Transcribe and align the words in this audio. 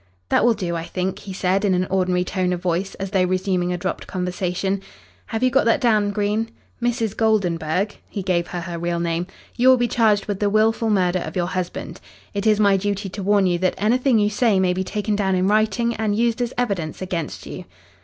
"That 0.29 0.43
will 0.43 0.55
do, 0.55 0.75
I 0.75 0.85
think," 0.85 1.19
he 1.19 1.31
said 1.31 1.63
in 1.63 1.75
an 1.75 1.85
ordinary 1.85 2.23
tone 2.23 2.53
of 2.53 2.59
voice, 2.59 2.95
as 2.95 3.11
though 3.11 3.23
resuming 3.23 3.71
a 3.71 3.77
dropped 3.77 4.07
conversation. 4.07 4.81
"Have 5.27 5.43
you 5.43 5.51
got 5.51 5.65
that 5.65 5.79
down, 5.79 6.09
Green? 6.09 6.49
Mrs. 6.81 7.15
Goldenburg," 7.15 7.95
he 8.09 8.23
gave 8.23 8.47
her 8.47 8.61
her 8.61 8.79
real 8.79 8.99
name, 8.99 9.27
"you 9.55 9.67
will 9.69 9.77
be 9.77 9.87
charged 9.87 10.25
with 10.25 10.39
the 10.39 10.49
wilful 10.49 10.89
murder 10.89 11.19
of 11.19 11.35
your 11.35 11.45
husband. 11.45 12.01
It 12.33 12.47
is 12.47 12.59
my 12.59 12.77
duty 12.77 13.09
to 13.09 13.21
warn 13.21 13.45
you 13.45 13.59
that 13.59 13.75
anything 13.77 14.17
you 14.17 14.31
say 14.31 14.59
may 14.59 14.73
be 14.73 14.83
taken 14.83 15.15
down 15.15 15.35
in 15.35 15.47
writing 15.47 15.93
and 15.93 16.15
used 16.17 16.41
as 16.41 16.51
evidence 16.57 17.03
against 17.03 17.45
you." 17.45 17.65